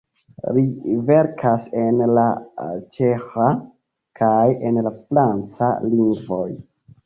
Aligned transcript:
Li 0.55 0.61
verkas 1.09 1.67
en 1.81 2.01
la 2.19 2.23
ĉeĥa 2.97 3.53
kaj 4.23 4.43
en 4.71 4.83
la 4.89 4.97
franca 4.99 5.73
lingvoj. 5.95 6.45